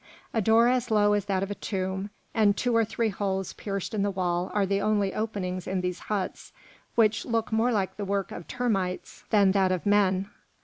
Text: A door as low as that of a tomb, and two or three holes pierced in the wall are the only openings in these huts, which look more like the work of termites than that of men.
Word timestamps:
A 0.33 0.41
door 0.41 0.67
as 0.67 0.89
low 0.89 1.13
as 1.13 1.25
that 1.25 1.43
of 1.43 1.51
a 1.51 1.53
tomb, 1.53 2.09
and 2.33 2.57
two 2.57 2.75
or 2.75 2.83
three 2.83 3.09
holes 3.09 3.53
pierced 3.53 3.93
in 3.93 4.01
the 4.01 4.09
wall 4.09 4.49
are 4.51 4.65
the 4.65 4.81
only 4.81 5.13
openings 5.13 5.67
in 5.67 5.81
these 5.81 5.99
huts, 6.09 6.51
which 6.95 7.23
look 7.23 7.51
more 7.51 7.71
like 7.71 7.97
the 7.97 8.05
work 8.05 8.31
of 8.31 8.47
termites 8.47 9.25
than 9.29 9.51
that 9.51 9.71
of 9.71 9.85
men. 9.85 10.31